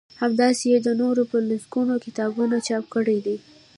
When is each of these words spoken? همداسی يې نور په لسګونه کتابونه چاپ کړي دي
همداسی 0.21 0.65
يې 0.73 0.91
نور 1.01 1.15
په 1.31 1.37
لسګونه 1.49 1.93
کتابونه 2.05 2.55
چاپ 2.67 2.85
کړي 2.95 3.17
دي 3.25 3.37